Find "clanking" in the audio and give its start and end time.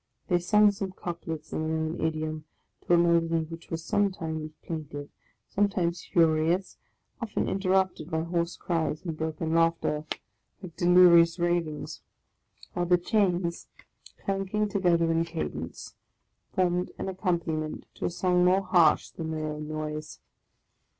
14.25-14.67